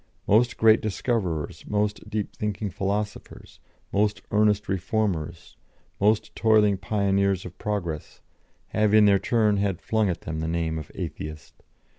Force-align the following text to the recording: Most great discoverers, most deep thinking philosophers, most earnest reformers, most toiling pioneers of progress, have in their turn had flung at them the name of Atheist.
Most 0.25 0.57
great 0.57 0.81
discoverers, 0.81 1.63
most 1.67 2.09
deep 2.09 2.35
thinking 2.35 2.71
philosophers, 2.71 3.59
most 3.93 4.23
earnest 4.31 4.67
reformers, 4.67 5.57
most 5.99 6.35
toiling 6.35 6.77
pioneers 6.77 7.45
of 7.45 7.55
progress, 7.59 8.19
have 8.69 8.95
in 8.95 9.05
their 9.05 9.19
turn 9.19 9.57
had 9.57 9.79
flung 9.79 10.09
at 10.09 10.21
them 10.21 10.39
the 10.39 10.47
name 10.47 10.79
of 10.79 10.91
Atheist. 10.95 11.61